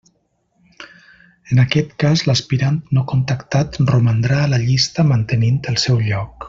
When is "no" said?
2.99-3.05